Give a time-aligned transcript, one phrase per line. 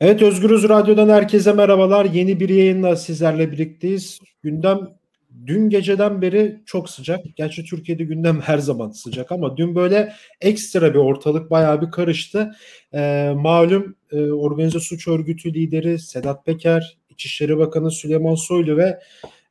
[0.00, 2.04] Evet Özgürüz Radyo'dan herkese merhabalar.
[2.04, 4.18] Yeni bir yayınla sizlerle birlikteyiz.
[4.42, 4.78] Gündem
[5.46, 7.20] dün geceden beri çok sıcak.
[7.36, 12.52] Gerçi Türkiye'de gündem her zaman sıcak ama dün böyle ekstra bir ortalık bayağı bir karıştı.
[12.94, 19.00] Ee, malum e, organize suç örgütü lideri Sedat Peker, İçişleri Bakanı Süleyman Soylu ve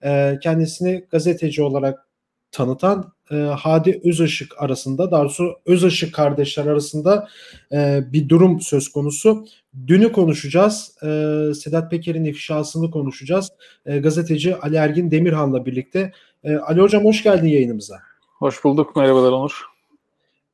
[0.04, 2.08] e, kendisini gazeteci olarak
[2.52, 7.28] tanıtan e, Hadi Özışık arasında, daha doğrusu Özışık kardeşler arasında
[7.72, 9.46] e, bir durum söz konusu.
[9.88, 10.98] Dünü konuşacağız.
[11.04, 11.08] E,
[11.54, 13.50] Sedat Peker'in ifşasını konuşacağız.
[13.86, 16.12] E, gazeteci Ali Ergin Demirhan'la birlikte.
[16.44, 18.00] E, Ali Hocam hoş geldin yayınımıza.
[18.40, 18.96] Hoş bulduk.
[18.96, 19.62] Merhabalar Onur.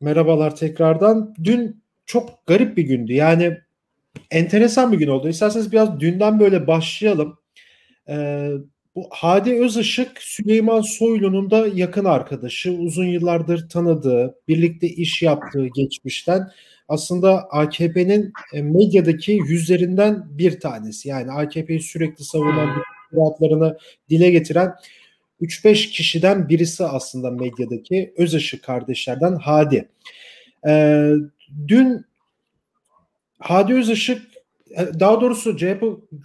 [0.02, 1.36] Merhabalar tekrardan.
[1.44, 3.14] Dün çok garip bir gündü.
[3.14, 3.58] Yani
[4.32, 5.28] enteresan bir gün oldu.
[5.30, 7.38] İsterseniz biraz dünden böyle başlayalım.
[8.10, 8.50] Ee,
[8.96, 16.52] bu Hadi Özışık Süleyman Soylu'nun da yakın arkadaşı, uzun yıllardır tanıdığı, birlikte iş yaptığı geçmişten
[16.88, 21.10] aslında AKP'nin e, medyadaki yüzlerinden bir tanesi.
[21.10, 22.70] Yani AKP'yi sürekli savunan,
[23.14, 23.78] rahatlarını
[24.10, 24.74] dile getiren
[25.42, 29.90] 3-5 kişiden birisi aslında medyadaki Özışık kardeşlerden Hadi.
[30.68, 31.14] Ee,
[31.68, 32.06] dün
[33.40, 34.33] Hadi Özışık
[35.00, 35.84] daha doğrusu CHP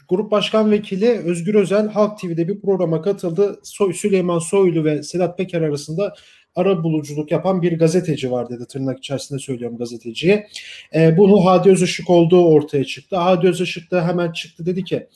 [0.09, 3.61] Grup Başkan Vekili Özgür Özel Halk TV'de bir programa katıldı.
[3.63, 6.15] Soy, Süleyman Soylu ve Sedat Peker arasında
[6.55, 10.47] ara buluculuk yapan bir gazeteci var dedi tırnak içerisinde söylüyorum gazeteciye.
[10.95, 13.17] E, bunu Hadi Özışık olduğu ortaya çıktı.
[13.17, 15.09] Hadi Özışık da hemen çıktı dedi ki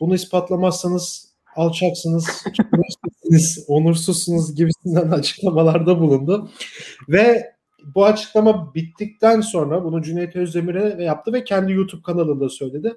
[0.00, 2.44] bunu ispatlamazsanız alçaksınız,
[3.68, 6.50] onursuzsunuz gibisinden açıklamalarda bulundu.
[7.08, 7.51] Ve
[7.94, 12.94] bu açıklama bittikten sonra bunu Cüneyt Özdemir'e yaptı ve kendi YouTube kanalında söyledi.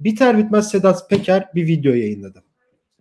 [0.00, 2.42] Biter bitmez Sedat Peker bir video yayınladı.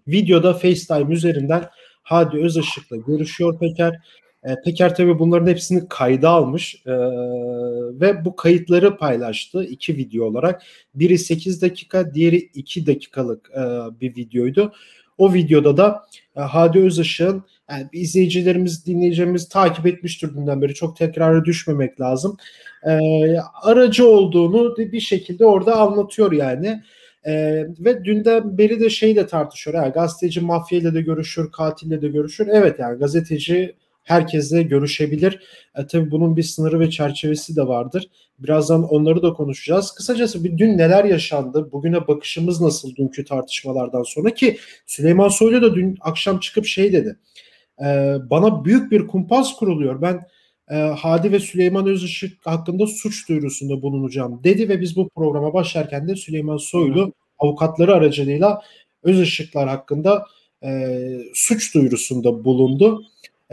[0.08, 1.70] Videoda FaceTime üzerinden
[2.04, 4.00] Hadi Özışık'la görüşüyor Peker.
[4.44, 6.92] E, Peker tabii bunların hepsini kayda almış e,
[8.00, 10.62] ve bu kayıtları paylaştı iki video olarak.
[10.96, 13.62] Biri 8 dakika, diğeri 2 dakikalık e,
[14.02, 14.74] bir videoydu.
[15.18, 20.74] O videoda da e, Hadi Özışık'ın yani izleyicilerimiz, dinleyicilerimiz takip etmiştir dünden beri.
[20.74, 22.38] Çok tekrara düşmemek lazım.
[22.88, 23.00] E,
[23.64, 26.84] aracı olduğunu bir şekilde orada anlatıyor yani.
[27.26, 27.34] E,
[27.80, 29.76] ve dünden beri de şey de tartışıyor.
[29.76, 32.48] Yani gazeteci mafyayla da görüşür, katille de görüşür.
[32.52, 35.40] Evet yani gazeteci herkesle görüşebilir.
[35.76, 38.10] E, tabii bunun bir sınırı ve çerçevesi de vardır.
[38.40, 39.92] Birazdan onları da konuşacağız.
[39.92, 41.72] Kısacası bir dün neler yaşandı?
[41.72, 47.18] Bugüne bakışımız nasıl dünkü tartışmalardan sonra ki Süleyman Soylu da dün akşam çıkıp şey dedi.
[47.86, 50.02] E, bana büyük bir kumpas kuruluyor.
[50.02, 50.22] Ben
[50.72, 56.08] e, Hadi ve Süleyman Özışık hakkında suç duyurusunda bulunacağım dedi ve biz bu programa başlarken
[56.08, 58.62] de Süleyman Soylu avukatları aracılığıyla
[59.04, 60.26] Özışıklar hakkında
[60.64, 61.00] e,
[61.34, 63.04] suç duyurusunda bulundu.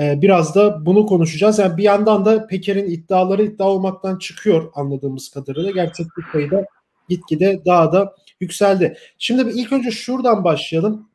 [0.01, 1.59] E, biraz da bunu konuşacağız.
[1.59, 5.71] Yani bir yandan da Peker'in iddiaları iddia olmaktan çıkıyor anladığımız kadarıyla.
[5.71, 6.65] Gerçeklik payı da
[7.09, 8.97] gitgide daha da yükseldi.
[9.19, 11.09] Şimdi ilk önce şuradan başlayalım.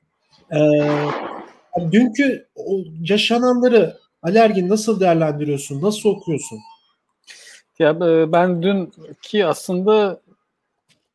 [0.52, 0.58] Ee,
[1.92, 2.48] dünkü
[3.02, 5.82] yaşananları Alergin nasıl değerlendiriyorsun?
[5.82, 6.60] Nasıl okuyorsun?
[7.80, 10.22] Ya e, ben dün ki aslında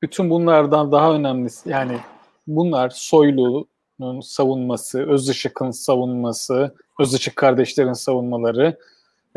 [0.03, 1.99] bütün bunlardan daha önemlisi yani
[2.47, 8.77] bunlar Soylu'nun savunması, Özışık'ın savunması, Özışık kardeşlerin savunmaları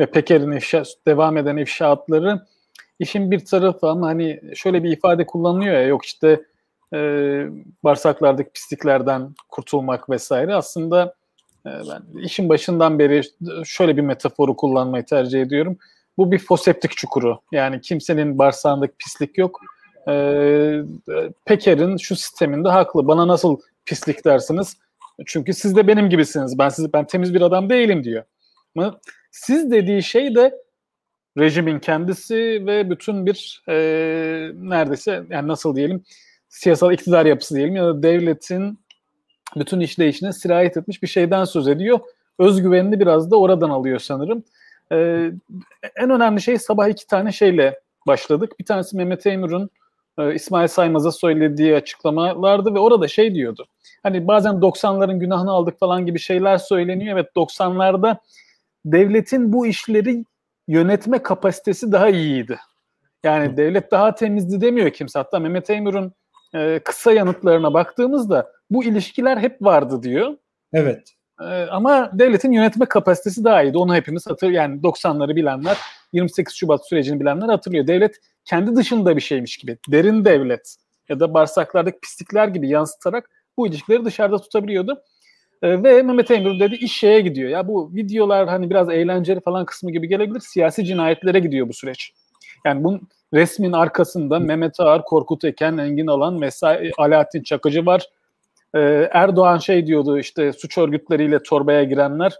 [0.00, 2.40] ve Peker'in ifşa, devam eden ifşaatları
[2.98, 6.42] işin bir tarafı ama hani şöyle bir ifade kullanılıyor ya yok işte
[6.94, 6.98] e,
[7.84, 11.14] bağırsaklardaki pisliklerden kurtulmak vesaire aslında
[11.66, 13.22] e, ben işin başından beri
[13.64, 15.78] şöyle bir metaforu kullanmayı tercih ediyorum.
[16.18, 17.40] Bu bir foseptik çukuru.
[17.52, 19.60] Yani kimsenin bağırsağındaki pislik yok.
[20.08, 20.82] Ee,
[21.44, 23.06] Peker'in şu sisteminde haklı.
[23.06, 24.76] Bana nasıl pislik dersiniz?
[25.26, 26.58] Çünkü siz de benim gibisiniz.
[26.58, 28.24] Ben siz ben temiz bir adam değilim diyor.
[28.76, 30.54] Ama siz dediği şey de
[31.38, 33.74] rejimin kendisi ve bütün bir e,
[34.54, 36.04] neredeyse yani nasıl diyelim
[36.48, 38.78] siyasal iktidar yapısı diyelim ya da devletin
[39.56, 42.00] bütün işleyişine sirayet etmiş bir şeyden söz ediyor.
[42.38, 44.44] Özgüvenini biraz da oradan alıyor sanırım.
[44.92, 45.30] Ee,
[45.96, 48.52] en önemli şey sabah iki tane şeyle başladık.
[48.60, 49.70] Bir tanesi Mehmet Eymur'un
[50.18, 53.66] e, İsmail Saymaz'a söylediği açıklamalardı ve orada şey diyordu.
[54.02, 57.18] Hani bazen 90'ların günahını aldık falan gibi şeyler söyleniyor.
[57.18, 58.16] Evet 90'larda
[58.84, 60.24] devletin bu işleri
[60.68, 62.58] yönetme kapasitesi daha iyiydi.
[63.24, 65.18] Yani devlet daha temizdi demiyor kimse.
[65.18, 66.12] Hatta Mehmet Eymur'un
[66.54, 70.36] e, kısa yanıtlarına baktığımızda bu ilişkiler hep vardı diyor.
[70.72, 71.14] Evet.
[71.40, 73.78] E, ama devletin yönetme kapasitesi daha iyiydi.
[73.78, 75.76] Onu hepimiz hatır yani 90'ları bilenler,
[76.14, 77.86] 28 Şubat sürecini bilenler hatırlıyor.
[77.86, 80.76] Devlet kendi dışında bir şeymiş gibi, derin devlet
[81.08, 85.02] ya da bağırsaklardaki pislikler gibi yansıtarak bu ilişkileri dışarıda tutabiliyordu.
[85.62, 87.50] E, ve Mehmet Emir dedi iş şeye gidiyor.
[87.50, 90.40] Ya bu videolar hani biraz eğlenceli falan kısmı gibi gelebilir.
[90.40, 92.12] Siyasi cinayetlere gidiyor bu süreç.
[92.64, 98.08] Yani bunun resmin arkasında Mehmet Ağar, Korkut Eken, Engin Alan, Mesai, Alaaddin Çakıcı var.
[98.74, 102.32] Ee, Erdoğan şey diyordu işte suç örgütleriyle torbaya girenler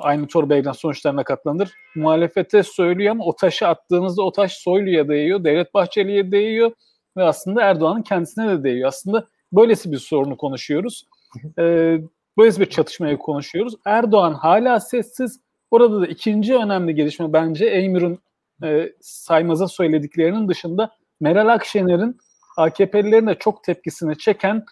[0.00, 1.72] aynı torbaya giren sonuçlarına katlanır.
[1.94, 6.72] Muhalefete söylüyor ama o taşı attığınızda o taş Soylu'ya değiyor, Devlet Bahçeli'ye değiyor
[7.16, 8.88] ve aslında Erdoğan'ın kendisine de değiyor.
[8.88, 11.04] Aslında böylesi bir sorunu konuşuyoruz.
[11.58, 12.00] Ee,
[12.38, 13.74] böylesi bir çatışmayı konuşuyoruz.
[13.84, 15.40] Erdoğan hala sessiz.
[15.70, 18.18] Orada da ikinci önemli gelişme bence Eymür'ün
[18.64, 22.18] e, saymaza söylediklerinin dışında Meral Akşener'in
[22.56, 24.64] AKP'lilerin de çok tepkisini çeken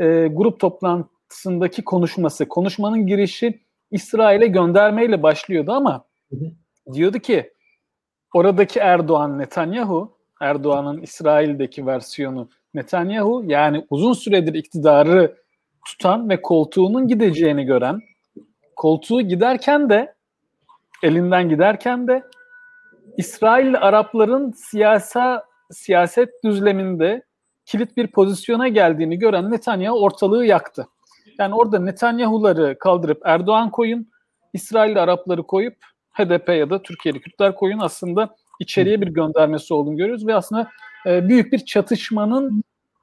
[0.00, 2.48] e, grup toplantısındaki konuşması.
[2.48, 3.65] Konuşmanın girişi
[3.96, 6.94] İsrail'e göndermeyle başlıyordu ama hı hı.
[6.94, 7.52] diyordu ki
[8.34, 15.36] oradaki Erdoğan Netanyahu, Erdoğan'ın İsrail'deki versiyonu Netanyahu yani uzun süredir iktidarı
[15.86, 18.00] tutan ve koltuğunun gideceğini gören,
[18.76, 20.14] koltuğu giderken de
[21.02, 22.22] elinden giderken de
[23.16, 27.22] İsrail Arapların siyasa siyaset düzleminde
[27.64, 30.86] kilit bir pozisyona geldiğini gören Netanyahu ortalığı yaktı.
[31.38, 34.08] Yani orada Netanyahu'ları kaldırıp Erdoğan koyun,
[34.52, 35.76] İsrail Arapları koyup
[36.12, 40.70] HDP ya da Türkiye'li Kürtler koyun aslında içeriye bir göndermesi olduğunu görüyoruz ve aslında
[41.06, 42.62] e, büyük bir çatışmanın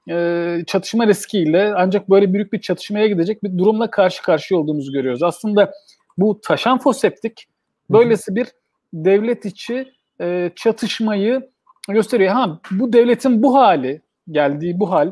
[0.09, 5.23] e, çatışma riskiyle ancak böyle büyük bir çatışmaya gidecek bir durumla karşı karşıya olduğumuzu görüyoruz.
[5.23, 5.71] Aslında
[6.17, 7.47] bu taşan foseptik
[7.89, 8.47] böylesi bir
[8.93, 9.91] devlet içi
[10.21, 11.49] e, çatışmayı
[11.89, 12.33] gösteriyor.
[12.33, 14.01] Ha bu devletin bu hali
[14.31, 15.11] geldiği bu hal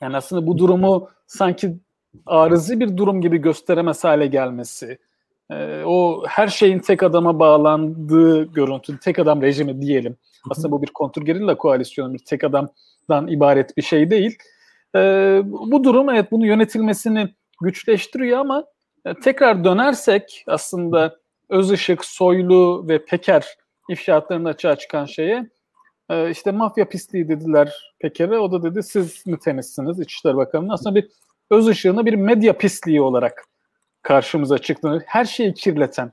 [0.00, 1.78] yani aslında bu durumu sanki
[2.26, 4.98] arızi bir durum gibi gösteremez hale gelmesi,
[5.50, 10.16] e, o her şeyin tek adama bağlandığı görüntü, tek adam rejimi diyelim.
[10.50, 14.38] Aslında bu bir kontrgerilla koalisyonu, bir tek adamdan ibaret bir şey değil.
[14.96, 15.00] E,
[15.44, 18.64] bu durum evet bunu yönetilmesini güçleştiriyor ama
[19.04, 21.16] e, tekrar dönersek aslında
[21.48, 23.46] Özışık, Soylu ve Peker
[23.88, 25.50] ifşaatlarında açığa çıkan şeye
[26.10, 28.38] e, işte mafya pisliği dediler Peker'e.
[28.38, 30.68] O da dedi siz mi temizsiniz İçişleri Bakanı'nın.
[30.68, 31.08] Aslında bir
[31.50, 33.44] öz ışığını bir medya pisliği olarak
[34.02, 36.12] karşımıza çıktığını, her şeyi kirleten,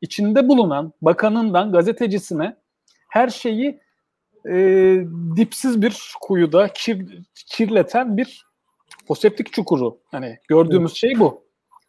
[0.00, 2.56] içinde bulunan bakanından gazetecisine
[3.08, 3.80] her şeyi
[4.48, 4.54] e,
[5.36, 8.46] dipsiz bir kuyuda kir, kirleten bir
[9.08, 9.98] foseptik çukuru.
[10.10, 11.44] Hani gördüğümüz şey bu.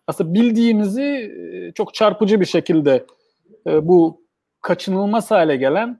[0.07, 3.05] Aslında bildiğimizi e, çok çarpıcı bir şekilde
[3.67, 4.21] e, bu
[4.61, 5.99] kaçınılmaz hale gelen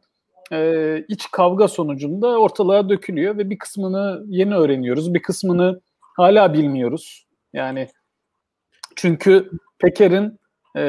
[0.51, 5.13] e, iç kavga sonucunda ortalığa dökülüyor ve bir kısmını yeni öğreniyoruz.
[5.13, 5.81] Bir kısmını
[6.21, 7.25] hala bilmiyoruz.
[7.53, 7.87] Yani
[8.95, 10.39] çünkü Peker'in
[10.77, 10.83] e,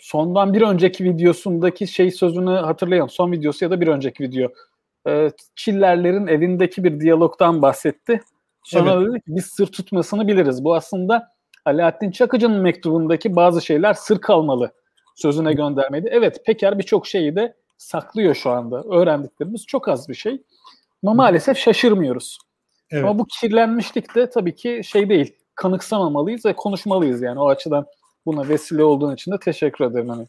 [0.00, 3.10] sondan bir önceki videosundaki şey sözünü hatırlayalım.
[3.10, 4.48] Son videosu ya da bir önceki video.
[5.08, 8.20] E, Çillerlerin evindeki bir diyalogdan bahsetti.
[8.64, 9.08] Sonra evet.
[9.08, 10.64] dedi ki biz sır tutmasını biliriz.
[10.64, 11.28] Bu aslında
[11.64, 14.72] Alaaddin Çakıcı'nın mektubundaki bazı şeyler sır kalmalı
[15.14, 16.08] sözüne göndermedi.
[16.12, 18.82] Evet Peker birçok şeyi de saklıyor şu anda.
[18.82, 20.42] Öğrendiklerimiz çok az bir şey.
[21.02, 22.38] Ama maalesef şaşırmıyoruz.
[22.92, 23.04] Evet.
[23.04, 25.34] Ama bu kirlenmişlik de tabii ki şey değil.
[25.54, 27.86] Kanıksamamalıyız ve konuşmalıyız yani o açıdan
[28.26, 30.08] buna vesile olduğun için de teşekkür ederim.
[30.08, 30.26] Hani.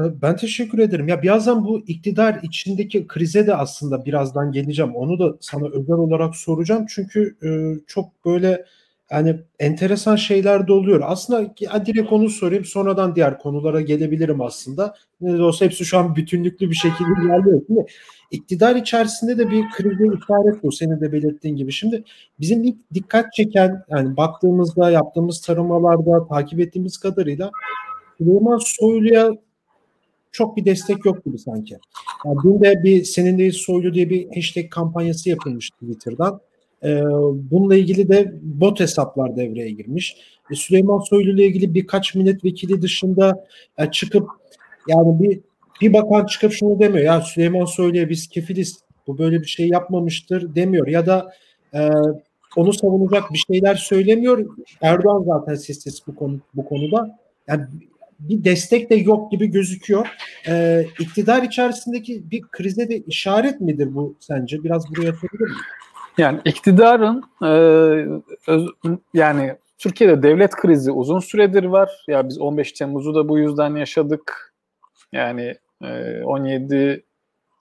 [0.00, 1.08] Evet, ben teşekkür ederim.
[1.08, 4.96] Ya birazdan bu iktidar içindeki krize de aslında birazdan geleceğim.
[4.96, 6.86] Onu da sana özel olarak soracağım.
[6.88, 7.48] Çünkü e,
[7.86, 8.64] çok böyle
[9.10, 11.00] yani enteresan şeyler de oluyor.
[11.04, 11.54] Aslında
[11.86, 14.94] direkt onu sorayım sonradan diğer konulara gelebilirim aslında.
[15.20, 17.62] Ne de olsa hepsi şu an bütünlüklü bir şekilde ilerliyor.
[17.66, 17.86] Şimdi
[18.30, 21.72] iktidar içerisinde de bir krize işaret bu senin de belirttiğin gibi.
[21.72, 22.04] Şimdi
[22.40, 27.50] bizim ilk dikkat çeken yani baktığımızda yaptığımız taramalarda takip ettiğimiz kadarıyla
[28.18, 29.30] Süleyman Soylu'ya
[30.32, 31.78] çok bir destek yok gibi sanki.
[32.24, 36.40] Yani dün de bir senin de Soylu diye bir hashtag kampanyası yapılmış Twitter'dan
[36.84, 37.02] ee,
[37.50, 40.16] bununla ilgili de bot hesaplar devreye girmiş.
[40.50, 43.46] E, Süleyman Soylu ile ilgili birkaç milletvekili dışında
[43.78, 44.28] e, çıkıp
[44.88, 45.40] yani bir
[45.80, 47.04] bir bakan çıkıp şunu demiyor.
[47.04, 48.78] Ya Süleyman Soylu'ya biz kefiliz.
[49.06, 50.86] Bu böyle bir şey yapmamıştır demiyor.
[50.86, 51.32] Ya da
[51.74, 51.90] e,
[52.56, 54.46] onu savunacak bir şeyler söylemiyor.
[54.80, 57.18] Erdoğan zaten sessiz bu konu bu konuda.
[57.48, 57.64] Yani
[58.20, 60.08] bir destek de yok gibi gözüküyor.
[60.48, 64.64] Ee, iktidar içerisindeki bir krize de işaret midir bu sence?
[64.64, 65.56] Biraz buraya atabilir miyim?
[66.18, 67.48] Yani iktidarın e,
[68.48, 68.68] öz,
[69.14, 72.04] yani Türkiye'de devlet krizi uzun süredir var.
[72.08, 74.54] Ya biz 15 Temmuz'u da bu yüzden yaşadık.
[75.12, 77.04] Yani e, 17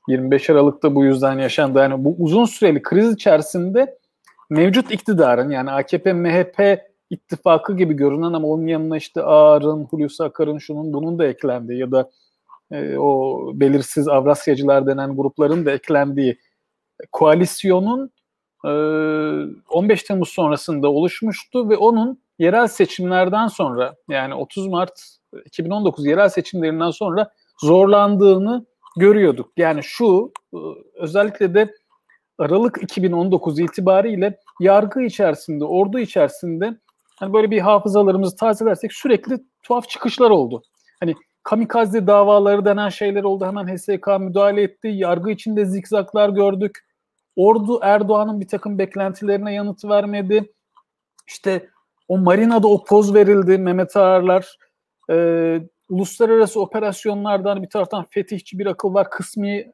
[0.07, 1.79] 25 Aralık'ta bu yüzden yaşandı.
[1.79, 3.97] Yani bu uzun süreli kriz içerisinde
[4.49, 10.57] mevcut iktidarın yani AKP MHP ittifakı gibi görünen ama onun yanına işte Ağar'ın, Hulusi Akar'ın
[10.57, 12.09] şunun bunun da eklendiği ya da
[12.71, 16.37] e, o belirsiz Avrasyacılar denen grupların da eklendiği
[17.11, 18.11] koalisyonun
[18.63, 25.01] 15 ee, Temmuz sonrasında oluşmuştu ve onun yerel seçimlerden sonra yani 30 Mart
[25.45, 28.65] 2019 yerel seçimlerinden sonra zorlandığını
[28.97, 29.51] görüyorduk.
[29.57, 30.57] Yani şu e,
[30.95, 31.73] özellikle de
[32.37, 36.77] Aralık 2019 itibariyle yargı içerisinde, ordu içerisinde
[37.19, 40.63] hani böyle bir hafızalarımızı tazelersek sürekli tuhaf çıkışlar oldu.
[40.99, 43.45] Hani kamikaze davaları denen şeyler oldu.
[43.45, 44.87] Hemen HSK müdahale etti.
[44.87, 46.79] Yargı içinde zikzaklar gördük.
[47.35, 50.53] Ordu Erdoğan'ın bir takım beklentilerine yanıt vermedi.
[51.27, 51.69] İşte
[52.07, 53.57] o marinada o poz verildi.
[53.57, 54.57] Mehmet Ağarlar
[55.11, 55.59] e,
[55.89, 59.09] uluslararası operasyonlardan bir taraftan fetihçi bir akıl var.
[59.09, 59.73] Kısmi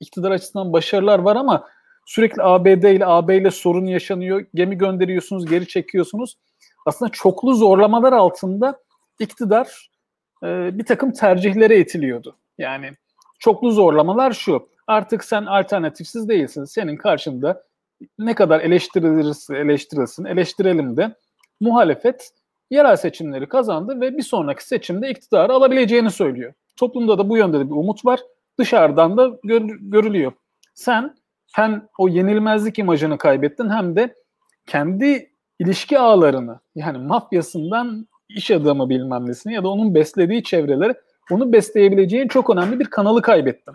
[0.00, 1.68] iktidar açısından başarılar var ama
[2.06, 4.46] sürekli ABD ile AB ile sorun yaşanıyor.
[4.54, 6.38] Gemi gönderiyorsunuz, geri çekiyorsunuz.
[6.86, 8.80] Aslında çoklu zorlamalar altında
[9.18, 9.90] iktidar
[10.44, 12.36] e, bir takım tercihlere itiliyordu.
[12.58, 12.90] Yani
[13.38, 14.68] çoklu zorlamalar şu.
[14.90, 16.64] Artık sen alternatifsiz değilsin.
[16.64, 17.62] Senin karşında
[18.18, 21.16] ne kadar eleştirilirse eleştirilsin, eleştirelim de
[21.60, 22.30] muhalefet
[22.70, 26.52] yerel seçimleri kazandı ve bir sonraki seçimde iktidarı alabileceğini söylüyor.
[26.76, 28.20] Toplumda da bu yönde de bir umut var.
[28.58, 30.32] Dışarıdan da gör, görülüyor.
[30.74, 31.14] Sen
[31.54, 34.14] hem o yenilmezlik imajını kaybettin hem de
[34.66, 40.94] kendi ilişki ağlarını yani mafyasından iş adamı bilmem nesini ya da onun beslediği çevreleri
[41.30, 43.74] onu besleyebileceğin çok önemli bir kanalı kaybettin.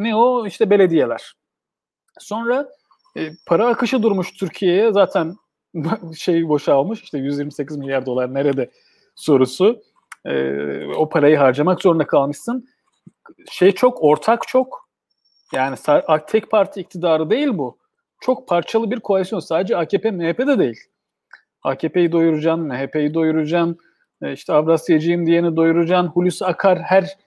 [0.00, 0.46] Ne o?
[0.46, 1.34] işte belediyeler.
[2.18, 2.68] Sonra
[3.16, 5.36] e, para akışı durmuş Türkiye'ye zaten
[6.16, 8.70] şey boşalmış işte 128 milyar dolar nerede
[9.14, 9.82] sorusu.
[10.24, 12.68] E, o parayı harcamak zorunda kalmışsın.
[13.50, 14.88] Şey çok ortak çok
[15.52, 15.76] yani
[16.28, 17.78] tek parti iktidarı değil bu.
[18.20, 19.40] Çok parçalı bir koalisyon.
[19.40, 20.80] Sadece AKP, MHP de değil.
[21.62, 23.78] AKP'yi doyuracaksın, MHP'yi doyuracaksın,
[24.22, 27.18] e, işte Avrasyacıyım diyeni doyuracaksın, Hulusi Akar her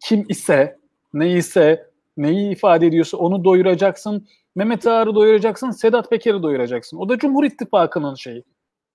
[0.00, 0.78] kim ise,
[1.14, 4.28] ne ise, neyi ifade ediyorsa onu doyuracaksın.
[4.56, 6.96] Mehmet Ağar'ı doyuracaksın, Sedat Peker'i doyuracaksın.
[6.96, 8.44] O da Cumhur İttifakı'nın şeyi.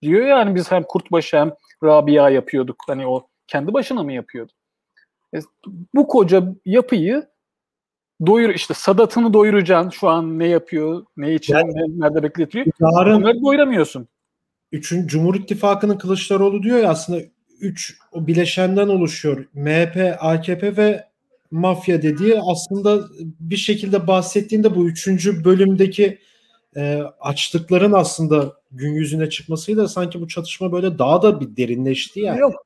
[0.02, 1.54] Diyor yani biz hem Kurtbaşı hem
[1.84, 2.76] Rabia yapıyorduk.
[2.88, 4.52] Hani o kendi başına mı yapıyordu?
[5.36, 5.40] E,
[5.96, 7.28] bu koca yapıyı
[8.26, 9.90] doyur işte Sadat'ını doyuracaksın.
[9.90, 12.66] Şu an ne yapıyor, ne için, yani, nerede bekletiyor.
[12.80, 14.08] Yarın, Onları doyuramıyorsun.
[14.72, 17.22] Üçün, Cumhur İttifakı'nın Kılıçdaroğlu diyor ya aslında
[17.60, 19.46] üç o bileşenden oluşuyor.
[19.54, 21.04] MHP, AKP ve
[21.52, 23.00] mafya dediği aslında
[23.40, 26.20] bir şekilde bahsettiğinde bu üçüncü bölümdeki
[26.76, 32.40] e, açlıkların aslında gün yüzüne çıkmasıyla sanki bu çatışma böyle daha da bir derinleşti yani.
[32.40, 32.66] Yok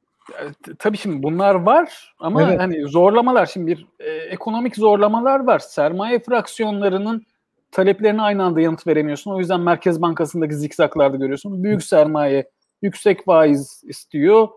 [0.80, 2.60] tabii şimdi bunlar var ama evet.
[2.60, 5.60] hani zorlamalar şimdi bir e, ekonomik zorlamalar var.
[5.60, 7.26] Sermaye fraksiyonlarının
[7.72, 9.32] taleplerine aynı anda yanıt veremiyorsun.
[9.32, 11.64] O yüzden Merkez Bankası'ndaki zikzaklarda görüyorsun.
[11.64, 12.50] Büyük sermaye
[12.82, 14.48] yüksek faiz istiyor.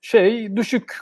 [0.00, 0.92] Şey düşük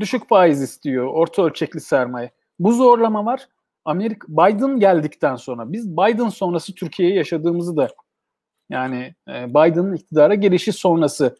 [0.00, 1.06] düşük faiz istiyor.
[1.06, 2.30] Orta ölçekli sermaye.
[2.58, 3.48] Bu zorlama var.
[3.84, 7.88] Amerika Biden geldikten sonra biz Biden sonrası Türkiye'yi yaşadığımızı da
[8.70, 11.36] yani e, Biden'ın iktidara gelişi sonrası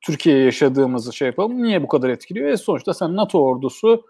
[0.00, 1.62] Türkiye'ye yaşadığımızı şey yapalım.
[1.62, 2.48] Niye bu kadar etkiliyor?
[2.48, 4.04] E sonuçta sen NATO ordusu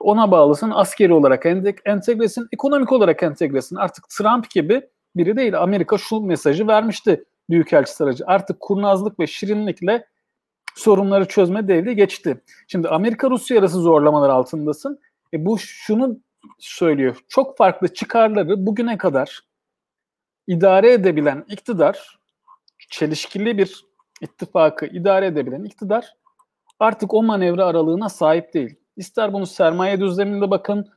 [0.00, 0.70] ona bağlısın.
[0.70, 1.46] Askeri olarak
[1.84, 3.76] entegresin, ekonomik olarak entegresin.
[3.76, 4.82] Artık Trump gibi
[5.16, 5.62] biri değil.
[5.62, 8.24] Amerika şu mesajı vermişti Büyükelçi aracı.
[8.26, 10.06] Artık kurnazlık ve şirinlikle
[10.78, 12.42] sorunları çözme devri geçti.
[12.66, 15.00] Şimdi Amerika-Rusya arası zorlamalar altındasın.
[15.34, 16.18] E bu şunu
[16.58, 17.16] söylüyor.
[17.28, 19.40] Çok farklı çıkarları bugüne kadar
[20.46, 22.18] idare edebilen iktidar
[22.90, 23.84] çelişkili bir
[24.20, 26.14] ittifakı idare edebilen iktidar
[26.80, 28.74] artık o manevra aralığına sahip değil.
[28.96, 30.88] İster bunu sermaye düzleminde bakın,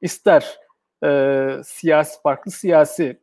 [0.00, 0.58] ister
[1.04, 3.20] e, siyasi farklı siyasi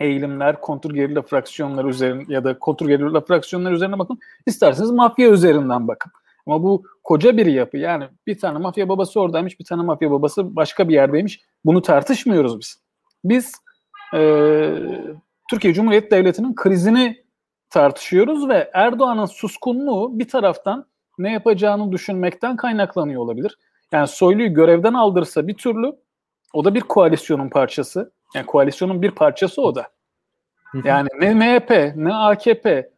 [0.00, 4.18] eğilimler, kontrgerilla fraksiyonları üzerine ya da kontrgerilla fraksiyonlar üzerine bakın.
[4.46, 6.12] İsterseniz mafya üzerinden bakın.
[6.46, 7.76] Ama bu koca bir yapı.
[7.76, 11.40] Yani bir tane mafya babası oradaymış, bir tane mafya babası başka bir yerdeymiş.
[11.64, 12.82] Bunu tartışmıyoruz biz.
[13.24, 13.52] Biz
[14.14, 14.20] e,
[15.50, 17.24] Türkiye Cumhuriyeti Devleti'nin krizini
[17.70, 20.86] tartışıyoruz ve Erdoğan'ın suskunluğu bir taraftan
[21.18, 23.58] ne yapacağını düşünmekten kaynaklanıyor olabilir.
[23.92, 25.92] Yani Soylu'yu görevden aldırsa bir türlü
[26.52, 28.12] o da bir koalisyonun parçası.
[28.34, 29.88] Yani koalisyonun bir parçası o da.
[30.84, 32.90] Yani ne MHP ne AKP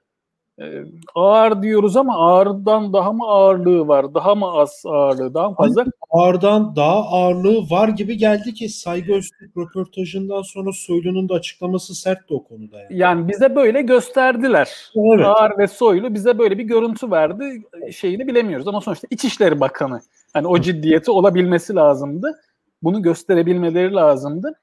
[0.60, 4.14] e, ağır diyoruz ama ağırdan daha mı ağırlığı var?
[4.14, 5.34] Daha mı az ağırlığı?
[5.34, 5.84] Daha mı fazla?
[6.10, 12.34] Ağırdan daha ağırlığı var gibi geldi ki saygı Öztürk röportajından sonra Soylu'nun da açıklaması sertti
[12.34, 12.78] o konuda.
[12.78, 14.90] Yani, yani bize böyle gösterdiler.
[14.96, 15.26] Evet.
[15.26, 17.62] Ağır ve Soylu bize böyle bir görüntü verdi.
[17.92, 20.00] Şeyini bilemiyoruz ama sonuçta İçişleri Bakanı.
[20.32, 22.40] Hani o ciddiyeti olabilmesi lazımdı.
[22.82, 24.54] Bunu gösterebilmeleri lazımdı.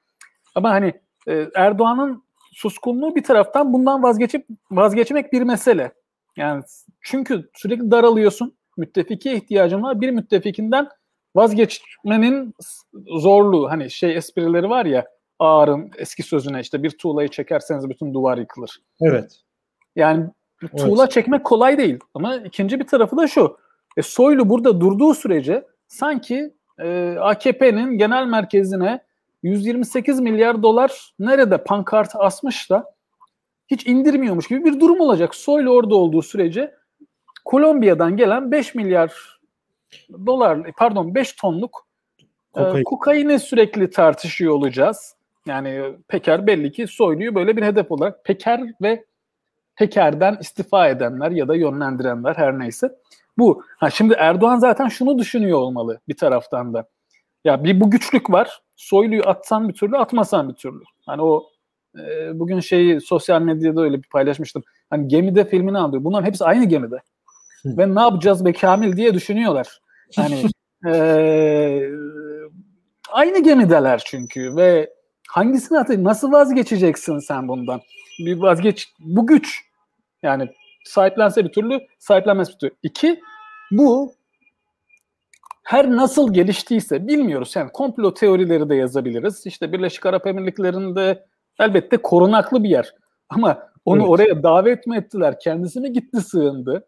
[0.54, 0.92] Ama hani
[1.28, 5.92] e, Erdoğan'ın suskunluğu bir taraftan bundan vazgeçip vazgeçmek bir mesele.
[6.36, 6.62] Yani
[7.02, 8.56] çünkü sürekli daralıyorsun.
[8.76, 10.00] Müttefiki ihtiyacın var.
[10.00, 10.88] Bir müttefikinden
[11.34, 12.54] vazgeçmenin
[13.06, 13.70] zorluğu.
[13.70, 15.06] Hani şey esprileri var ya
[15.38, 18.78] Ağar'ın eski sözüne işte bir tuğlayı çekerseniz bütün duvar yıkılır.
[19.00, 19.40] Evet.
[19.96, 20.26] Yani
[20.76, 21.12] tuğla evet.
[21.12, 21.98] çekmek kolay değil.
[22.14, 23.56] Ama ikinci bir tarafı da şu.
[23.96, 29.00] E, Soylu burada durduğu sürece sanki e, AKP'nin genel merkezine
[29.44, 32.94] 128 milyar dolar nerede pankart asmış da
[33.68, 35.34] hiç indirmiyormuş gibi bir durum olacak.
[35.34, 36.74] Soylu orada olduğu sürece
[37.44, 39.40] Kolombiya'dan gelen 5 milyar
[40.26, 41.86] dolar pardon 5 tonluk
[42.52, 42.80] Kokain.
[42.80, 45.16] e, kokaini sürekli tartışıyor olacağız.
[45.46, 49.04] Yani Peker belli ki Soylu'yu böyle bir hedef olarak Peker ve
[49.76, 52.90] Peker'den istifa edenler ya da yönlendirenler her neyse.
[53.38, 53.62] Bu.
[53.78, 56.88] Ha şimdi Erdoğan zaten şunu düşünüyor olmalı bir taraftan da.
[57.44, 58.63] Ya bir bu güçlük var.
[58.76, 60.82] Soylu'yu atsan bir türlü, atmasan bir türlü.
[61.06, 61.50] Hani o
[61.98, 64.62] e, bugün şeyi sosyal medyada öyle bir paylaşmıştım.
[64.90, 66.04] Hani gemide filmini anlıyor.
[66.04, 66.96] Bunların hepsi aynı gemide.
[67.64, 69.80] Ve ne yapacağız be Kamil diye düşünüyorlar.
[70.16, 70.44] Hani
[70.86, 71.90] e,
[73.10, 74.90] aynı gemideler çünkü ve
[75.28, 76.04] hangisini atayım?
[76.04, 77.80] Nasıl vazgeçeceksin sen bundan?
[78.18, 78.88] Bir vazgeç.
[78.98, 79.60] Bu güç.
[80.22, 80.48] Yani
[80.84, 82.74] sahiplense bir türlü, sahiplenmez bir türlü.
[82.82, 83.20] İki,
[83.70, 84.14] bu
[85.64, 87.56] her nasıl geliştiyse bilmiyoruz.
[87.56, 89.46] Yani komplo teorileri de yazabiliriz.
[89.46, 91.26] İşte Birleşik Arap Emirlikleri'nde
[91.58, 92.94] elbette korunaklı bir yer.
[93.28, 94.10] Ama onu evet.
[94.10, 95.40] oraya davet mi ettiler?
[95.40, 96.86] Kendisi mi gitti sığındı?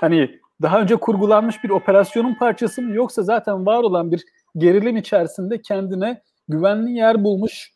[0.00, 4.24] Hani daha önce kurgulanmış bir operasyonun parçası mı yoksa zaten var olan bir
[4.56, 7.70] gerilim içerisinde kendine güvenli yer bulmuş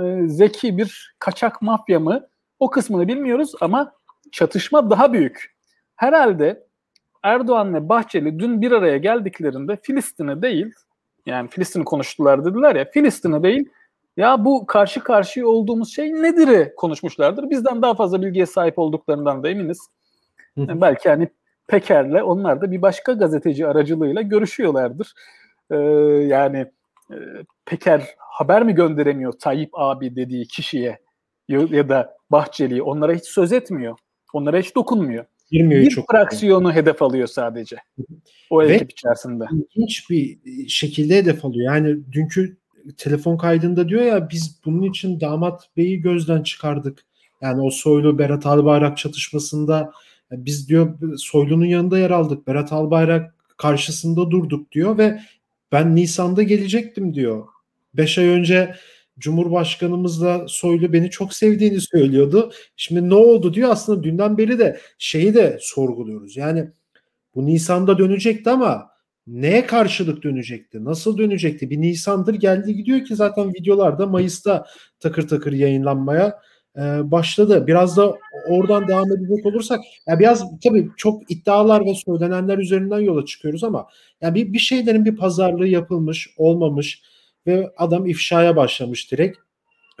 [0.00, 2.26] e, zeki bir kaçak mafya mı?
[2.58, 3.92] O kısmını bilmiyoruz ama
[4.32, 5.56] çatışma daha büyük.
[5.96, 6.67] Herhalde
[7.22, 10.72] Erdoğan ve Bahçeli dün bir araya geldiklerinde Filistin'e değil,
[11.26, 13.68] yani Filistin'i konuştular dediler ya, Filistin'e değil,
[14.16, 17.50] ya bu karşı karşıya olduğumuz şey nedir konuşmuşlardır.
[17.50, 19.78] Bizden daha fazla bilgiye sahip olduklarından da eminiz.
[20.56, 21.28] Yani belki hani
[21.66, 25.14] Peker'le onlar da bir başka gazeteci aracılığıyla görüşüyorlardır.
[25.70, 25.76] Ee,
[26.28, 26.66] yani
[27.10, 27.16] e,
[27.66, 30.98] Peker haber mi gönderemiyor Tayyip abi dediği kişiye
[31.48, 33.98] ya da Bahçeli'yi onlara hiç söz etmiyor.
[34.32, 35.24] Onlara hiç dokunmuyor.
[35.50, 36.10] Girmiyor bir çok.
[36.10, 37.76] fraksiyonu hedef alıyor sadece.
[38.50, 39.44] O Ve ekip içerisinde.
[39.52, 40.38] İlginç bir
[40.68, 41.74] şekilde hedef alıyor.
[41.74, 42.56] Yani dünkü
[42.96, 47.04] telefon kaydında diyor ya biz bunun için damat beyi gözden çıkardık.
[47.40, 49.92] Yani o Soylu Berat Albayrak çatışmasında
[50.30, 52.46] biz diyor Soylu'nun yanında yer aldık.
[52.46, 55.20] Berat Albayrak karşısında durduk diyor ve
[55.72, 57.46] ben Nisan'da gelecektim diyor.
[57.94, 58.74] Beş ay önce
[59.18, 62.52] Cumhurbaşkanımızla Soylu beni çok sevdiğini söylüyordu.
[62.76, 66.36] Şimdi ne oldu diyor aslında dünden beri de şeyi de sorguluyoruz.
[66.36, 66.68] Yani
[67.34, 68.90] bu Nisan'da dönecekti ama
[69.26, 70.84] neye karşılık dönecekti?
[70.84, 71.70] Nasıl dönecekti?
[71.70, 74.66] Bir Nisan'dır geldi gidiyor ki zaten videolarda Mayıs'ta
[75.00, 76.40] takır takır yayınlanmaya
[76.76, 77.66] e, başladı.
[77.66, 78.16] Biraz da
[78.48, 83.86] oradan devam edecek olursak ya biraz tabii çok iddialar ve söylenenler üzerinden yola çıkıyoruz ama
[84.20, 87.02] yani bir, bir şeylerin bir pazarlığı yapılmış, olmamış
[87.48, 89.38] ve adam ifşaya başlamış direkt.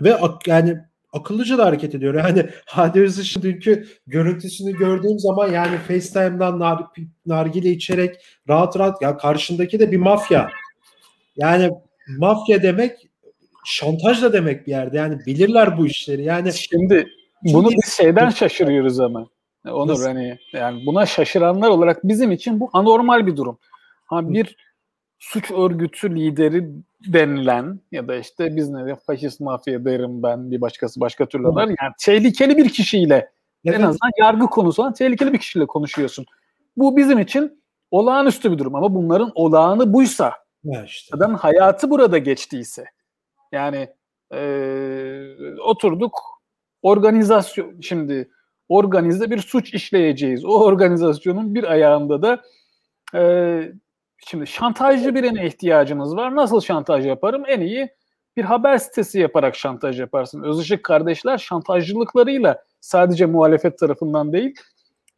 [0.02, 0.78] Ve ak, yani
[1.12, 2.14] akıllıca da hareket ediyor.
[2.14, 6.82] Yani Hadi Özış'ın dünkü görüntüsünü gördüğüm zaman yani FaceTime'dan nar,
[7.26, 8.16] nargile içerek
[8.48, 10.50] rahat rahat ya karşındaki de bir mafya.
[11.36, 11.70] Yani
[12.18, 13.08] mafya demek
[13.64, 14.96] şantaj da demek bir yerde.
[14.96, 16.24] Yani bilirler bu işleri.
[16.24, 17.08] Yani şimdi
[17.42, 19.26] bunu biz şeyden şaşırıyoruz ama.
[19.66, 20.04] Onur Nasıl?
[20.04, 23.58] hani yani buna şaşıranlar olarak bizim için bu anormal bir durum.
[24.06, 24.56] Ha bir
[25.18, 26.68] suç örgütü lideri
[27.06, 31.56] denilen ya da işte biz ne diyor faşist mafya derim ben bir başkası başka türlü
[31.56, 31.66] der.
[31.66, 33.30] Yani tehlikeli bir kişiyle
[33.64, 33.78] evet.
[33.78, 36.26] en azından yargı konusu olan tehlikeli bir kişiyle konuşuyorsun.
[36.76, 40.32] Bu bizim için olağanüstü bir durum ama bunların olağanı buysa
[40.64, 41.16] ya işte.
[41.16, 42.84] adam hayatı burada geçtiyse
[43.52, 43.88] yani
[44.34, 44.40] e,
[45.64, 46.42] oturduk
[46.82, 48.30] organizasyon şimdi
[48.68, 50.44] organize bir suç işleyeceğiz.
[50.44, 52.42] O organizasyonun bir ayağında da
[53.14, 53.72] e,
[54.26, 56.36] Şimdi şantajcı birine ihtiyacımız var.
[56.36, 57.42] Nasıl şantaj yaparım?
[57.46, 57.88] En iyi
[58.36, 60.42] bir haber sitesi yaparak şantaj yaparsın.
[60.42, 64.54] Özışık kardeşler şantajcılıklarıyla sadece muhalefet tarafından değil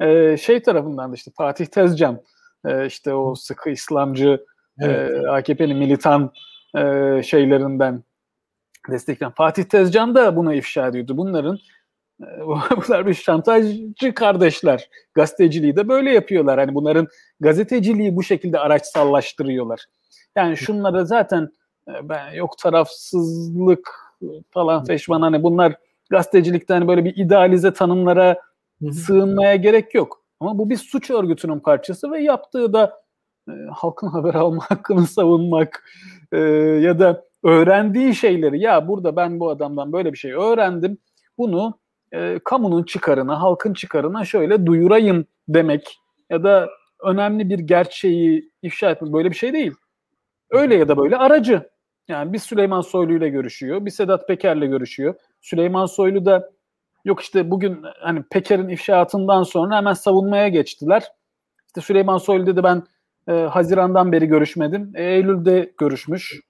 [0.01, 2.23] e, şey tarafından da işte Fatih Tezcan
[2.65, 4.45] e, işte o sıkı İslamcı
[4.81, 5.29] e, evet.
[5.29, 6.33] AKP'nin militan
[7.23, 8.03] şeylerinden
[8.91, 11.17] destekleyen Fatih Tezcan da buna ifşa ediyordu.
[11.17, 11.59] Bunların
[12.89, 14.89] bunlar bir şantajcı kardeşler.
[15.15, 16.59] Gazeteciliği de böyle yapıyorlar.
[16.59, 17.09] Hani bunların
[17.41, 19.87] gazeteciliği bu şekilde araçsallaştırıyorlar.
[20.37, 21.49] Yani şunlara zaten
[21.89, 23.91] e, ben yok tarafsızlık
[24.51, 25.75] falan feşman hani bunlar
[26.11, 28.41] gazetecilikten hani böyle bir idealize tanımlara
[28.93, 30.23] sığınmaya gerek yok.
[30.41, 33.03] Ama bu bir suç örgütünün parçası ve yaptığı da
[33.49, 35.85] e, halkın haber alma hakkını savunmak
[36.33, 36.39] e,
[36.81, 40.99] ya da öğrendiği şeyleri ya burada ben bu adamdan böyle bir şey öğrendim
[41.39, 41.81] bunu
[42.13, 45.99] e, kamunun çıkarına, halkın çıkarına şöyle duyurayım demek
[46.31, 46.69] ya da
[47.05, 49.73] önemli bir gerçeği ifşa etmek böyle bir şey değil.
[50.51, 51.71] Öyle ya da böyle aracı.
[52.09, 55.15] Yani bir Süleyman Soylu ile görüşüyor, bir Sedat Peker'le görüşüyor.
[55.41, 56.51] Süleyman Soylu da
[57.05, 61.13] yok işte bugün hani Peker'in ifşaatından sonra hemen savunmaya geçtiler.
[61.67, 62.83] İşte Süleyman Soylu dedi ben
[63.29, 64.93] E, Haziran'dan beri görüşmedim.
[64.95, 66.41] E, Eylül'de görüşmüş.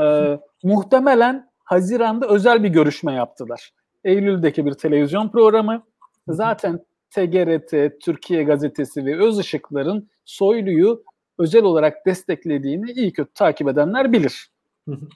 [0.00, 3.70] E, muhtemelen Haziran'da özel bir görüşme yaptılar.
[4.04, 5.82] Eylül'deki bir televizyon programı.
[6.28, 11.02] Zaten TGRT, Türkiye Gazetesi ve Öz Işıklar'ın Soylu'yu
[11.38, 14.50] özel olarak desteklediğini iyi kötü takip edenler bilir.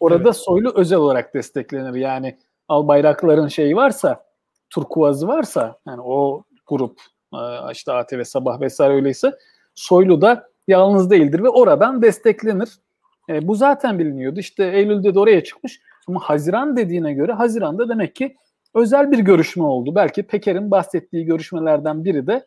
[0.00, 0.36] Orada evet.
[0.36, 1.94] Soylu özel olarak desteklenir.
[1.94, 4.24] Yani Albayrakların şeyi varsa,
[4.70, 7.00] Turkuaz'ı varsa, yani o grup
[7.34, 7.38] e,
[7.72, 9.38] işte ATV Sabah vesaire öyleyse
[9.74, 12.68] Soylu da yalnız değildir ve oradan desteklenir.
[13.28, 14.40] E, bu zaten biliniyordu.
[14.40, 15.80] İşte Eylül'de de oraya çıkmış.
[16.08, 18.36] Ama Haziran dediğine göre Haziran'da demek ki
[18.74, 19.94] özel bir görüşme oldu.
[19.94, 22.46] Belki Peker'in bahsettiği görüşmelerden biri de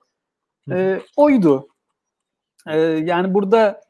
[0.71, 1.67] e, oydu.
[2.67, 3.81] E, yani burada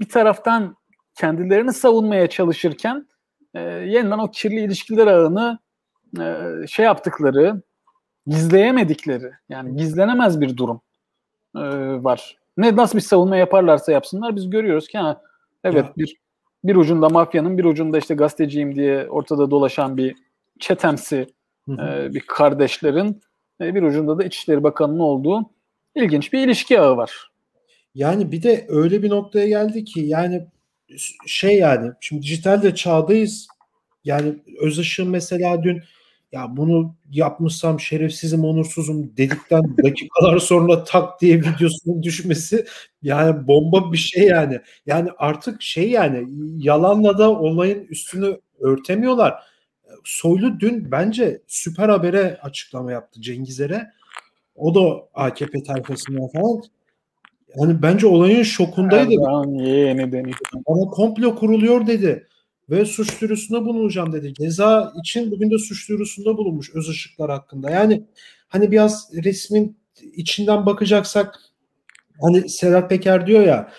[0.00, 0.76] bir taraftan
[1.14, 3.08] kendilerini savunmaya çalışırken
[3.54, 5.58] e, yeniden o kirli ilişkiler ağını
[6.20, 7.62] e, şey yaptıkları,
[8.26, 10.80] gizleyemedikleri, yani gizlenemez bir durum
[11.56, 11.60] e,
[12.04, 12.38] var.
[12.56, 15.22] Ne nasıl bir savunma yaparlarsa yapsınlar biz görüyoruz ki ha,
[15.64, 15.92] evet ya.
[15.96, 16.16] bir
[16.64, 20.16] bir ucunda mafyanın bir ucunda işte gazeteciyim diye ortada dolaşan bir
[20.58, 21.26] çetemsi
[21.68, 23.20] e, bir kardeşlerin
[23.60, 25.50] e, bir ucunda da İçişleri Bakanı'nın olduğu
[25.94, 27.30] ilginç bir ilişki ağı var.
[27.94, 30.46] Yani bir de öyle bir noktaya geldi ki yani
[31.26, 33.48] şey yani şimdi dijitalde çağdayız.
[34.04, 35.82] Yani Özışık'ın mesela dün
[36.32, 42.66] ya bunu yapmışsam şerefsizim onursuzum dedikten dakikalar sonra tak diye videosunun düşmesi
[43.02, 44.60] yani bomba bir şey yani.
[44.86, 49.49] Yani artık şey yani yalanla da olayın üstünü örtemiyorlar.
[50.04, 53.90] Soylu dün bence süper habere açıklama yaptı Cengizer'e.
[54.54, 56.62] O da AKP tayfasından falan.
[57.56, 59.12] Yani bence olayın şokundaydı.
[59.12, 60.38] Erdoğan yeğeni deniyor.
[60.68, 62.26] Bana komplo kuruluyor dedi
[62.70, 64.34] ve suç duyurusunda bulunacağım dedi.
[64.34, 67.70] Ceza için bugün de suç duyurusunda bulunmuş öz ışıklar hakkında.
[67.70, 68.02] Yani
[68.48, 69.76] hani biraz resmin
[70.12, 71.38] içinden bakacaksak
[72.20, 73.72] hani Sedat Peker diyor ya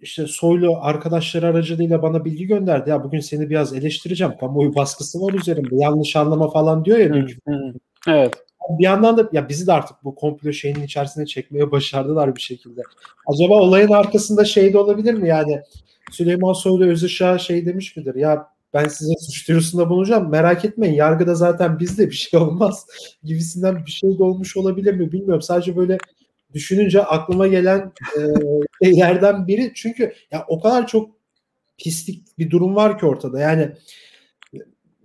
[0.00, 2.90] işte Soylu arkadaşları aracılığıyla bana bilgi gönderdi.
[2.90, 4.36] Ya bugün seni biraz eleştireceğim.
[4.40, 5.76] Kamuoyu baskısı var üzerimde.
[5.76, 7.26] Yanlış anlama falan diyor ya.
[8.08, 8.34] evet.
[8.78, 12.82] Bir yandan da ya bizi de artık bu komplo şeyinin içerisine çekmeye başardılar bir şekilde.
[13.26, 15.62] Acaba olayın arkasında şey de olabilir mi yani
[16.10, 18.14] Süleyman Soylu Özışık'a şey demiş midir?
[18.14, 20.30] Ya ben size suç duyurusunda bulunacağım.
[20.30, 20.94] Merak etmeyin.
[20.94, 22.86] Yargıda zaten bizde bir şey olmaz
[23.24, 25.42] gibisinden bir şey de olmuş olabilir mi bilmiyorum.
[25.42, 25.98] Sadece böyle
[26.54, 28.20] düşününce aklıma gelen e,
[28.84, 29.72] şeylerden biri.
[29.74, 31.10] Çünkü ya o kadar çok
[31.78, 33.40] pislik bir durum var ki ortada.
[33.40, 33.72] Yani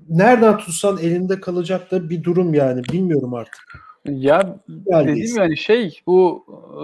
[0.10, 2.82] nereden tutsan elinde kalacak da bir durum yani.
[2.92, 3.64] Bilmiyorum artık.
[4.06, 6.84] Ya dediğim yani şey bu e,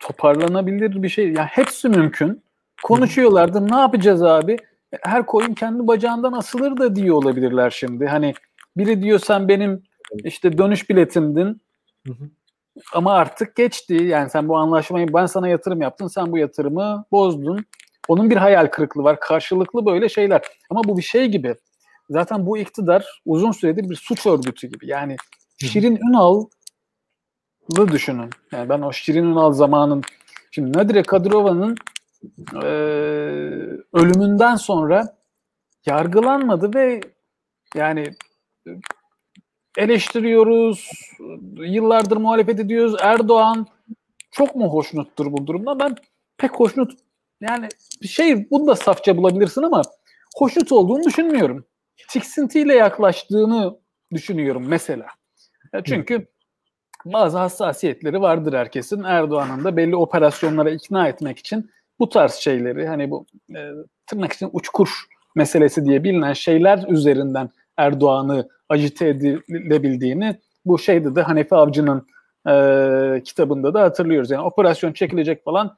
[0.00, 1.32] toparlanabilir bir şey.
[1.32, 2.42] Ya hepsi mümkün.
[2.82, 3.68] Konuşuyorlardı.
[3.72, 4.56] Ne yapacağız abi?
[5.02, 8.06] Her koyun kendi bacağından asılır da diyor olabilirler şimdi.
[8.06, 8.34] Hani
[8.76, 9.82] biri diyor sen benim
[10.24, 11.60] işte dönüş biletimdin.
[12.94, 13.94] Ama artık geçti.
[13.94, 16.06] Yani sen bu anlaşmayı ben sana yatırım yaptın.
[16.06, 17.64] Sen bu yatırımı bozdun.
[18.08, 19.20] Onun bir hayal kırıklığı var.
[19.20, 20.42] Karşılıklı böyle şeyler.
[20.70, 21.54] Ama bu bir şey gibi.
[22.10, 24.86] Zaten bu iktidar uzun süredir bir suç örgütü gibi.
[24.86, 25.16] Yani
[25.58, 28.30] Şirin Ünal'ı düşünün.
[28.52, 30.02] Yani ben o Şirin Ünal zamanın
[30.50, 31.76] şimdi Nadire Kadirova'nın
[32.54, 32.66] e,
[33.92, 35.16] ölümünden sonra
[35.86, 37.00] yargılanmadı ve
[37.74, 38.14] yani
[39.78, 40.90] eleştiriyoruz,
[41.56, 42.94] yıllardır muhalefet ediyoruz.
[43.00, 43.66] Erdoğan
[44.30, 45.78] çok mu hoşnuttur bu durumda?
[45.78, 45.96] Ben
[46.38, 46.92] pek hoşnut
[47.40, 47.68] yani
[48.02, 49.82] bir şey bunu da safça bulabilirsin ama
[50.36, 51.64] hoşnut olduğunu düşünmüyorum.
[52.08, 53.78] Tiksintiyle yaklaştığını
[54.12, 55.06] düşünüyorum mesela.
[55.72, 56.26] Ya çünkü
[57.04, 59.02] bazı hassasiyetleri vardır herkesin.
[59.02, 63.60] Erdoğan'ın da belli operasyonlara ikna etmek için bu tarz şeyleri hani bu e,
[64.06, 64.88] tırnak için uçkur
[65.34, 72.06] meselesi diye bilinen şeyler üzerinden Erdoğan'ı acite edilebildiğini bu şeyde de Hanefi Avcı'nın
[72.48, 74.30] e, kitabında da hatırlıyoruz.
[74.30, 75.76] Yani operasyon çekilecek falan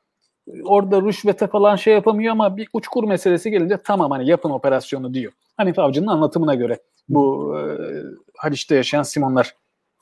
[0.65, 5.33] orada rüşvete falan şey yapamıyor ama bir uçkur meselesi gelince tamam hani yapın operasyonu diyor.
[5.57, 7.63] Hanefi Avcı'nın anlatımına göre bu e,
[8.37, 9.55] Haliç'te yaşayan Simonlar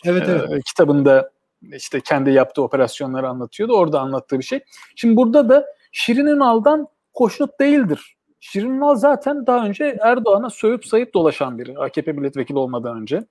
[0.04, 0.52] evet, evet.
[0.52, 1.30] E, kitabında
[1.62, 3.72] işte kendi yaptığı operasyonları anlatıyordu.
[3.72, 4.60] Orada anlattığı bir şey.
[4.96, 8.16] Şimdi burada da Şirin Ünal'dan hoşnut değildir.
[8.40, 11.78] Şirin Ünal zaten daha önce Erdoğan'a sövüp sayıp dolaşan biri.
[11.78, 13.24] AKP milletvekili olmadan önce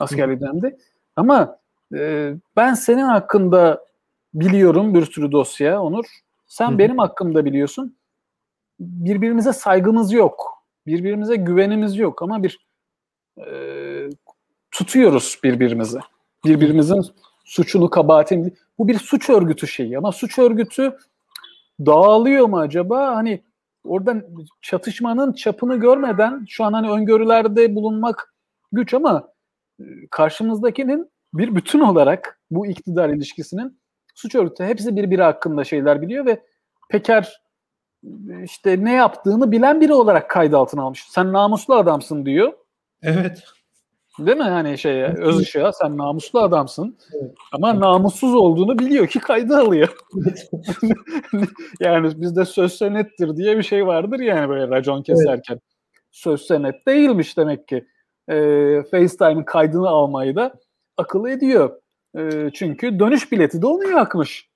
[0.00, 0.78] askerlik döneminde.
[1.16, 1.58] Ama
[1.94, 3.84] e, ben senin hakkında
[4.34, 6.04] biliyorum bir sürü dosya Onur.
[6.46, 6.78] Sen Hı.
[6.78, 7.96] benim hakkımda biliyorsun.
[8.80, 10.64] Birbirimize saygımız yok.
[10.86, 12.66] Birbirimize güvenimiz yok ama bir
[13.46, 13.50] e,
[14.70, 15.98] tutuyoruz birbirimizi.
[16.44, 17.04] Birbirimizin
[17.44, 18.52] suçunu, kabahatini.
[18.78, 20.98] Bu bir suç örgütü şeyi ama suç örgütü
[21.80, 23.16] dağılıyor mu acaba?
[23.16, 23.42] Hani
[23.86, 24.24] oradan
[24.62, 28.34] çatışmanın çapını görmeden şu an hani öngörülerde bulunmak
[28.72, 29.28] güç ama
[29.80, 33.80] e, karşımızdakinin bir bütün olarak bu iktidar ilişkisinin
[34.14, 36.42] suç örgütü hepsi birbiri hakkında şeyler biliyor ve
[36.90, 37.40] Peker
[38.44, 41.04] işte ne yaptığını bilen biri olarak kaydı altına almış.
[41.08, 42.52] Sen namuslu adamsın diyor.
[43.02, 43.44] Evet.
[44.18, 44.42] Değil mi?
[44.42, 46.98] Hani şey öz ışığa sen namuslu adamsın.
[47.12, 47.34] Evet.
[47.52, 49.96] Ama namussuz olduğunu biliyor ki kaydı alıyor.
[51.80, 55.54] yani bizde söz senettir diye bir şey vardır yani böyle racon keserken.
[55.54, 55.62] Evet.
[56.10, 57.86] Söz senet değilmiş demek ki.
[58.28, 58.34] E,
[58.90, 60.54] FaceTime'ın kaydını almayı da
[60.96, 61.80] akıl ediyor.
[62.18, 64.48] E, çünkü dönüş bileti de onu yakmış.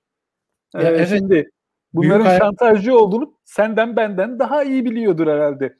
[0.75, 1.09] E, evet.
[1.09, 1.49] Şimdi
[1.93, 5.77] bunların Büyük şantajcı olduğunu senden benden daha iyi biliyordur herhalde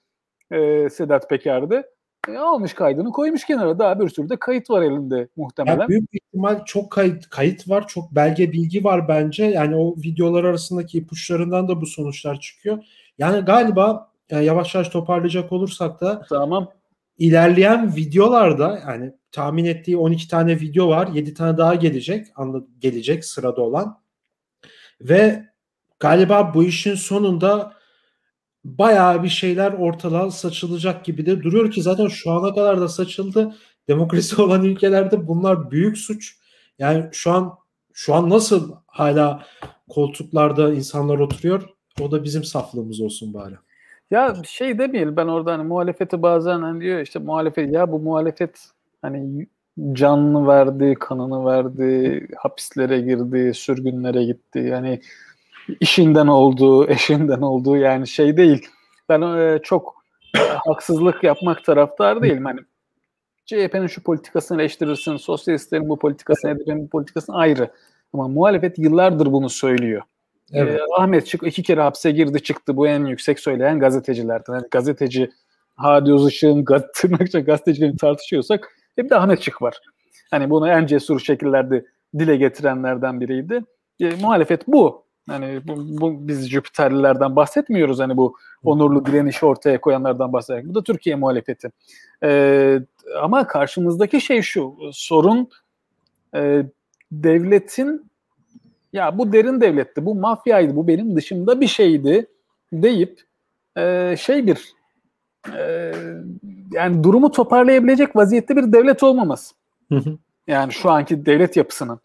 [0.51, 1.89] e, Sedat Peker'de.
[2.27, 3.79] E, almış kaydını koymuş kenara.
[3.79, 5.79] Daha bir sürü de kayıt var elinde muhtemelen.
[5.79, 7.87] Yani büyük ihtimal çok kayıt, kayıt var.
[7.87, 9.45] Çok belge bilgi var bence.
[9.45, 12.83] Yani o videolar arasındaki ipuçlarından da bu sonuçlar çıkıyor.
[13.17, 16.71] Yani galiba yani yavaş yavaş toparlayacak olursak da tamam.
[17.17, 21.07] ilerleyen videolarda yani tahmin ettiği 12 tane video var.
[21.07, 22.27] 7 tane daha gelecek.
[22.35, 24.01] Anladım, gelecek sırada olan.
[25.01, 25.45] Ve
[25.99, 27.80] galiba bu işin sonunda
[28.65, 33.55] bayağı bir şeyler ortalığa saçılacak gibi de duruyor ki zaten şu ana kadar da saçıldı.
[33.87, 36.37] Demokrasi olan ülkelerde bunlar büyük suç.
[36.79, 37.57] Yani şu an
[37.93, 39.45] şu an nasıl hala
[39.89, 41.69] koltuklarda insanlar oturuyor?
[42.01, 43.55] O da bizim saflığımız olsun bari.
[44.11, 48.67] Ya şey demeyelim ben orada hani muhalefeti bazen hani diyor işte muhalefet ya bu muhalefet
[49.01, 49.47] hani
[49.93, 54.59] canını verdi, kanını verdi, hapislere girdi, sürgünlere gitti.
[54.59, 55.01] Yani
[55.79, 58.67] işinden olduğu, eşinden olduğu yani şey değil.
[59.09, 59.95] Ben e, çok
[60.37, 62.45] e, haksızlık yapmak taraftar değilim.
[62.45, 62.59] Hani
[63.45, 67.71] CHP'nin şu politikasını eleştirirsin, sosyalistlerin bu politikasını, HDP'nin bu politikasını ayrı.
[68.13, 70.01] Ama muhalefet yıllardır bunu söylüyor.
[70.53, 70.79] Evet.
[70.79, 72.77] Ee, Ahmet Çık iki kere hapse girdi çıktı.
[72.77, 74.53] Bu en yüksek söyleyen gazetecilerden.
[74.53, 75.29] Yani gazeteci
[75.75, 79.77] Hadi Özışık'ın tırnakça gazetecilerini tartışıyorsak hep de Ahmet Çık var.
[80.31, 81.85] Hani bunu en cesur şekillerde
[82.19, 83.63] dile getirenlerden biriydi.
[83.99, 85.03] E, muhalefet bu.
[85.29, 90.69] Hani bu, bu biz Jüpiterlilerden bahsetmiyoruz hani bu onurlu direnişi ortaya koyanlardan bahsediyoruz.
[90.69, 91.71] Bu da Türkiye muhalefeti.
[92.23, 92.79] Ee,
[93.21, 95.49] ama karşımızdaki şey şu sorun
[96.35, 96.65] e,
[97.11, 98.11] devletin
[98.93, 102.27] ya bu derin devletti, bu mafyaydı, bu benim dışımda bir şeydi
[102.73, 103.21] deyip
[103.77, 104.73] e, şey bir
[105.57, 105.91] e,
[106.71, 109.55] yani durumu toparlayabilecek vaziyette bir devlet olmaması.
[109.89, 110.17] Hı hı.
[110.47, 111.99] Yani şu anki devlet yapısının.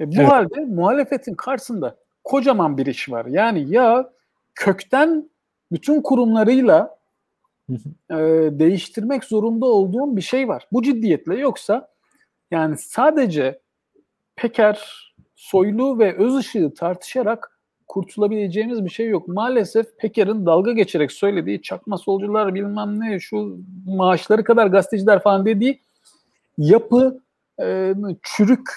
[0.00, 0.28] E, bu evet.
[0.28, 3.26] halde muhalefetin karşısında kocaman bir iş var.
[3.26, 4.10] Yani ya
[4.54, 5.30] kökten
[5.72, 6.98] bütün kurumlarıyla
[8.10, 8.16] e,
[8.50, 10.66] değiştirmek zorunda olduğum bir şey var.
[10.72, 11.88] Bu ciddiyetle yoksa
[12.50, 13.60] yani sadece
[14.36, 17.58] Peker, Soylu ve Özışık'ı tartışarak
[17.88, 19.28] kurtulabileceğimiz bir şey yok.
[19.28, 25.80] Maalesef Peker'in dalga geçerek söylediği çakma solcular bilmem ne şu maaşları kadar gazeteciler falan dediği
[26.58, 27.20] yapı
[27.60, 28.70] e, çürük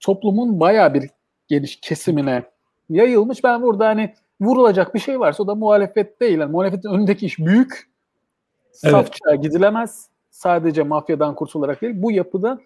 [0.00, 1.10] toplumun baya bir
[1.48, 2.42] geniş kesimine
[2.90, 3.44] yayılmış.
[3.44, 6.38] Ben burada hani vurulacak bir şey varsa o da muhalefet değil.
[6.38, 7.88] Yani muhalefetin önündeki iş büyük.
[8.84, 8.92] Evet.
[8.92, 10.08] Safça gidilemez.
[10.30, 11.94] Sadece mafyadan kurtularak değil.
[11.96, 12.58] Bu yapıda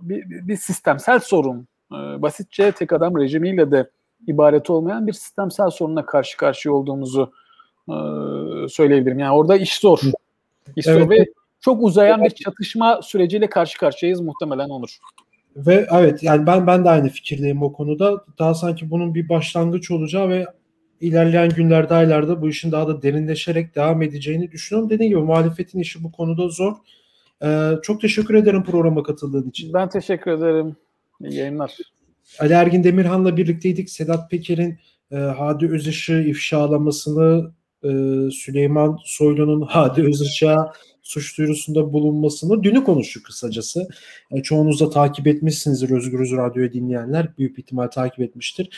[0.00, 1.66] bir, bir, sistemsel sorun.
[1.92, 3.90] Ee, basitçe tek adam rejimiyle de
[4.26, 7.32] ibaret olmayan bir sistemsel sorunla karşı karşıya olduğumuzu
[7.88, 7.94] e,
[8.68, 9.18] söyleyebilirim.
[9.18, 10.00] Yani orada iş zor.
[10.76, 11.02] İş evet.
[11.02, 11.26] zor ve
[11.60, 14.98] çok uzayan bir çatışma süreciyle karşı karşıyayız muhtemelen olur.
[15.56, 18.24] Ve evet yani ben ben de aynı fikirdeyim o konuda.
[18.38, 20.46] Daha sanki bunun bir başlangıç olacağı ve
[21.00, 24.90] ilerleyen günlerde, aylarda bu işin daha da derinleşerek devam edeceğini düşünüyorum.
[24.90, 26.72] Dediğim gibi muhalefetin işi bu konuda zor.
[27.42, 29.72] Ee, çok teşekkür ederim programa katıldığın için.
[29.72, 30.76] Ben teşekkür ederim.
[31.20, 31.76] İyi yayınlar.
[32.38, 33.90] Ali Ergin Demirhan'la birlikteydik.
[33.90, 34.78] Sedat Peker'in
[35.12, 37.88] e, Hadi Özış'ı ifşalamasını, e,
[38.30, 40.72] Süleyman Soylu'nun Hadi Özış'a
[41.04, 43.88] suç duyurusunda bulunmasını dünü konuştuk kısacası.
[44.30, 47.36] E, çoğunuz da takip etmişsinizdir Özgürüz Radyo'yu dinleyenler.
[47.38, 48.70] Büyük ihtimal takip etmiştir.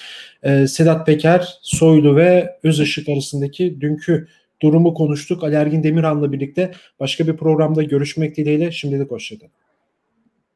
[0.43, 4.29] E, Sedat Peker, Soylu ve Özışık arasındaki dünkü
[4.63, 5.45] durumu konuştuk.
[5.45, 8.73] Ali Ergin Demirhan'la birlikte başka bir programda görüşmek dileğiyle.
[8.73, 9.66] Şimdilik hoşçakalın.